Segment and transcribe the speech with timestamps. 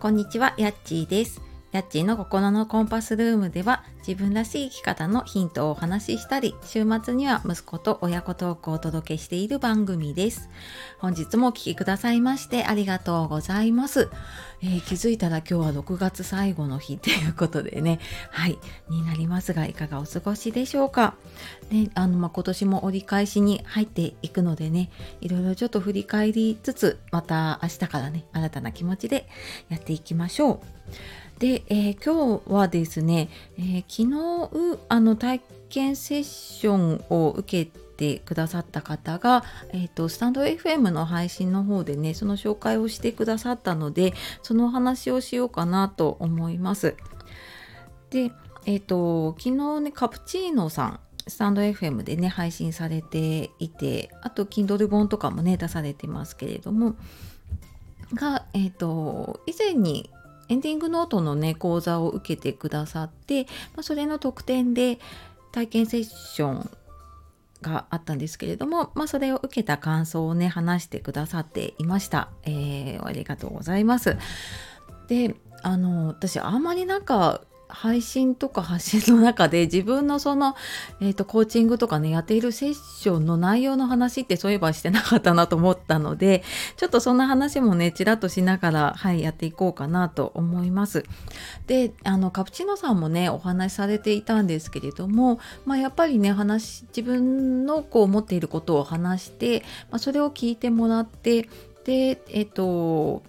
[0.00, 1.47] こんにちは、やっちーです。
[1.70, 10.48] やっちーの心のコンパスルームでは自分らしい生き方のヒントをお話ししたり、週末には息子と親子トークをお届けしている番組です。
[10.98, 14.08] 本日もお聴きくださいましてありがとうございます。
[14.62, 18.00] えー、気づいたら今日は6月最後の日ということでね、
[18.30, 18.58] はい、
[18.88, 21.14] になりますがいかがお過ごしでしょうか？
[21.70, 24.90] ね、あの、まあ、今年も折り返しに入っていくのでね、
[25.20, 29.28] いろいろちょっと振り返りつつ、また明日からね、新たな気持ちで
[29.68, 30.60] やっていきましょう。
[31.38, 33.28] で、えー、今日はですね、
[33.58, 46.96] えー、昨日あの体験セッションを受けてくださった方が、えーと、スタンド FM の配信の方でねその紹介をしてくださったのでそのお話をしようかなと思います。
[48.10, 48.32] で、
[48.66, 56.96] え、ー、と昨日ねカプチーノさんスタンド FM でね配信されていてあと Kindle 本とかもね出されてますけれども
[58.14, 60.10] が、えっ、ー、と以前に
[60.48, 64.98] エンディングノートのね講座を受けてくださって、まあ、それの特典で
[65.52, 66.70] 体験セッション
[67.62, 74.16] があったんですけれども、まあ、それを受けた感想をね話してくださっていました、えー、ありがとうございます。
[75.08, 80.56] であの私あんまりなんか配信とか発信の中で自分のその、
[81.00, 86.42] えーと、コーチングとかねやっているセッションの内容の話ってそういえばしてなかったなと思ったので
[86.76, 91.04] ちょっとそんな話もねちらっとしながらはいやっていこうかなと思います。
[91.66, 99.60] であのカプチーノさんもねお話しされていたんですけれども、まあ、やっぱりね話自分のこう思っていることを話して、
[99.90, 101.48] まあ、それを聞いてもらって
[101.84, 103.22] でえっ、ー、と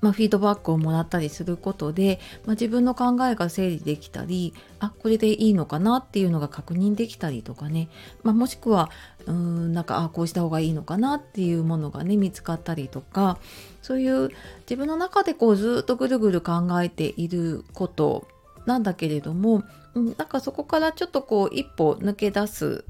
[0.00, 7.88] まあ、フィードバックをもらったりすることで、まあ、自分の考えが整理できたりあこれでいいのかなっていうのが確認できたりとかね、
[8.22, 8.90] まあ、もしくは
[9.26, 13.38] うーんなんかあこうした方がいいのかなっていうものがね見つかったりとか
[13.82, 14.30] そういう
[14.60, 18.28] 自分の中でこうずっとぐるぐる考えていること
[18.66, 19.62] なんだけれども、
[19.94, 22.84] うん、なんかそこからちょっとこう一歩抜け出す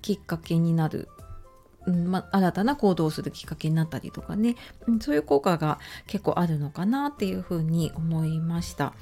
[0.00, 1.08] きっかけになる
[1.88, 4.56] うんま新たな行動をするきっかけになったりとかね、
[4.86, 8.92] うん、そういう効果が結構あるのかなっていうふうに思いました。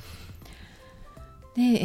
[1.54, 1.76] で、え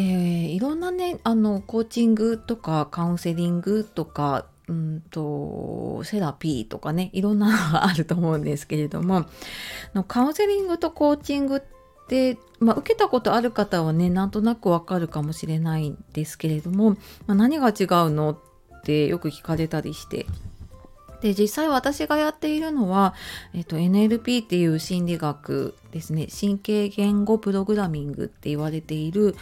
[0.47, 9.25] ー、いろんなねあのコーチングとかカウンセリングとかうんとセラピーとかねいろんなのがあると思うんですけれども
[9.93, 11.61] のカウンセリングとコーチングっ
[12.07, 16.97] て、まあ、受けたことある方はねなんとなくわかるかもしれないんですけれども、ま
[17.29, 17.75] あ、何が違う
[18.11, 20.25] のってよく聞かれたりして
[21.21, 23.13] で実際私がやっているのは、
[23.53, 26.27] えっと、NLP っていう心理学ですね。
[26.27, 29.35] 神経言語プログラミングって言われている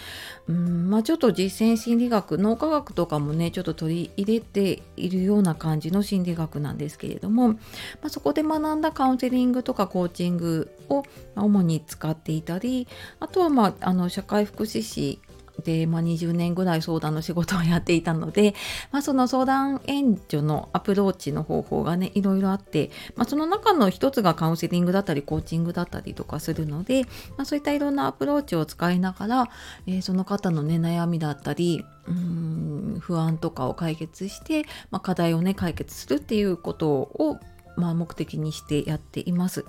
[0.47, 7.57] うんまあちょっと実践心理学脳科学とかもねちょっと取り入れているような感じの心理学なんですけれども、ま
[8.03, 11.03] あ、そこで学んだカウンセリングとかコーチングを
[11.35, 12.87] 主に使っていたり
[13.19, 15.19] あとは、まあ、あの社会福祉士
[15.61, 18.53] で、まあ、20年ぐらい相談の仕事をやっていたので、
[18.91, 27.03] まあ、その相談援助のアプローチの方法がねいろいろあって、まあ、その中の一つがカウンセリングだったりコーチングだったりとかするので、
[27.37, 29.49] まあ、そういったいろんなアプローチを使いながら、
[29.87, 37.39] えー、その方のね悩みだったりうん不安とかを解決して、ま、課題をね解決するっていうことを、
[37.75, 39.65] ま、目的にしてやっています。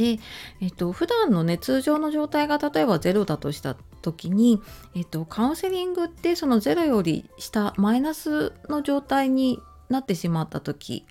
[0.00, 0.18] で、
[0.62, 4.62] えっと、普段のね通常の状態が例えば0だとした時に、
[4.94, 9.60] えっと、カウンセリングってその0より下マイナスの状態に
[9.90, 11.04] なってしまった時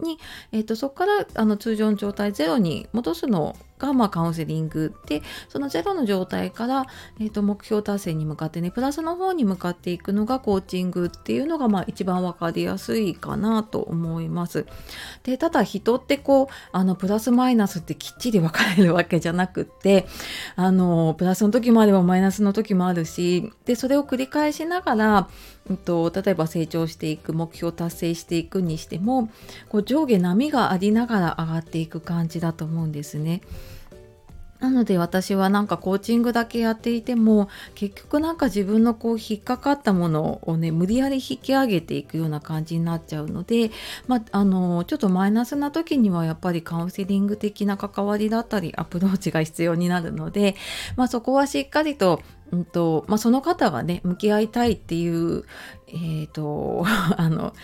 [0.00, 0.18] に、
[0.52, 6.86] えっと、そこからあの通常の状態0に戻すのが、まあ、カウンセリングでそのゼロの状態から、
[7.18, 14.66] えーと、目標達成に向かってねプラスの方に向かっていくのがコーチングっていうのが、まあ、一番分かりやすいかなと思います。
[15.22, 20.06] でただ人ってこうあのプラスマイナスってきっちり分かれるわけじゃなくって
[20.56, 25.28] あのプラスの時もあればマイナスの時もあるしでそれを繰り返しながら、
[25.68, 29.30] うんと、例えば成長していく目標達成していくにしても
[29.68, 33.40] こう上下波がありながら上がっていく感じだと思うんですね。
[34.60, 43.70] なので私はなんかコーチングだけやっていても結局なんか自分のこう引っかかったものをね無理やり引き上げていくような感じになっちゃうので、
[44.06, 50.56] まあ、あのちょっとマイナスな時にはやっぱりカウンセリング的な関わりだったりアプローチが必要になるので、
[50.96, 52.20] まあ、そこはしっかりと
[52.52, 55.44] うんとまあ、その方がね向き合いたいっていう、
[55.92, 56.84] えーと、
[57.16, 57.54] あの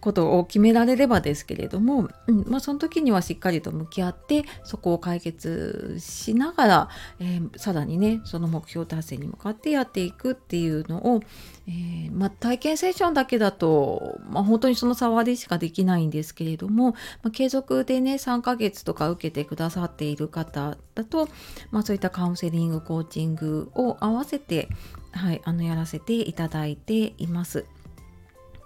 [0.00, 6.88] ことを決められればですけれども、うんまあ、その時にはしっかりと向き合ってそこを解決しながら、
[7.20, 11.22] えー、さらにねその目標達成に向かってやっていくっていうのを、
[11.66, 16.92] えー、まあ、体験セッションだけだと、まあ、本当にその触りしかできないんですけれども、
[17.22, 21.28] まあ、継続でね3ヶ月とか受けてくださっている方だと、
[21.70, 24.68] まあ、そういったカウンセリングコーチングを合わせて、
[25.12, 27.64] はい、あのやらせていただいています。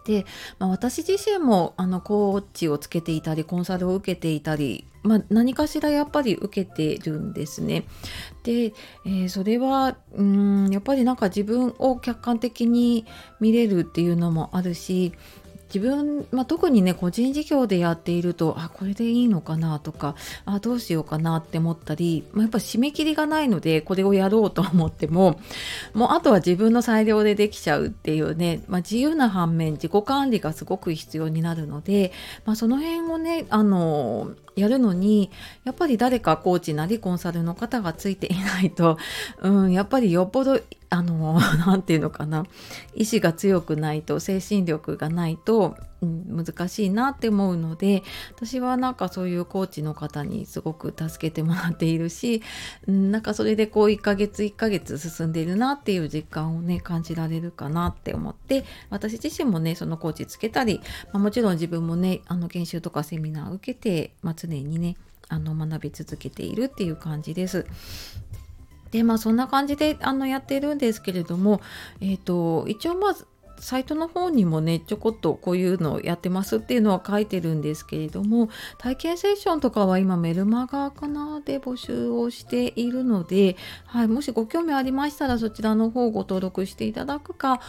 [0.07, 0.25] で、
[0.61, 7.85] まあ、私自身もあのコーチをつけていたりコンサルを受けていたり、まあ、何かしらやっぱり受けてるんですね。
[8.45, 8.73] で、
[9.05, 13.05] えー、それはうんやっぱりなんか自分を客観的に
[13.41, 15.13] 見れるっていうのもあるし
[15.73, 20.15] 自分、まあ、特にね個人事業でやっているとあこれでいいのかなとか
[20.45, 25.41] あどうしようかなって思ったり、まあ、やっぱ締め切りがないのでこれをやろうと思っても
[25.93, 32.13] もうあとは自分の裁量でできちゃうっていうね、まあ、自由な反面自己管理がすごく必要になるので、
[32.45, 35.31] まあ、その辺をねあのやるのに
[35.65, 38.99] やっぱり誰かコーチなりコンサルの方がついていないと、
[39.43, 42.47] うん、やっぱりよっぽどあの 何て言うのかな
[42.95, 48.03] 意志が強くないと精神力がないと、うん、難しいなって思うので
[48.35, 52.43] 私はなんかそういうコーチの方にすごく助けてもらっているし、
[52.87, 60.81] うん、なんかそれでこう1ヶ月1ヶ月進んでいるなっていう実感をね感じられるかなって思って私自身もねそのコーチつけたり、
[61.13, 64.97] まあ、もちろん自分もねあの研修とかセミナー受けて、まあ、常にね
[65.29, 67.67] あの学び続けているっていう感じです。
[68.91, 71.61] でまあそんな感じであのやってるんですけれども、
[72.01, 73.27] えーと、一応まず
[73.59, 78.49] サイトの方にもねちょこっとこういうのをやってますっていうのは書いてるんですけれども
[78.79, 83.57] 体験セッションとかは今メルマガかなで募集をしているので、
[83.87, 87.61] はい、もしご興味ありましたらそちらの方ご登録していただくか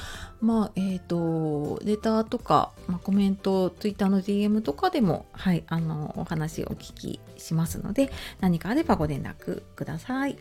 [0.41, 10.37] まあえっ、ー、とレターとか、まあ、コメント Twitter の DM とかでもはいあのお話をお聞きしますので何かあればご連絡ください。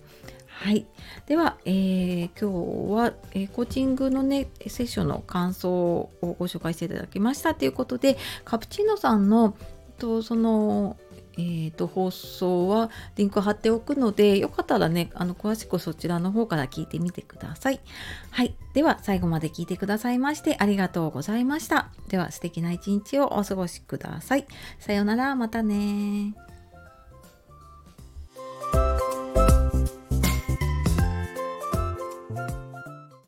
[0.58, 0.86] はい。
[1.26, 9.54] では、えー、今日は、えー、コーチングのね、セッションの感想をご紹介していただきましたということで、カプチーノさんの、
[9.98, 10.96] とその、
[11.38, 17.80] えーと、放送はリンク貼っておくので、よかったらね、あの詳しくそちらの方から聞いてみてください。
[18.30, 18.56] はい。
[18.72, 21.90] では、最後まで聞いてくださいましてありがとうございました。
[22.08, 24.46] では、素敵な一日をお過ごしください。
[24.78, 26.34] さようなら、またね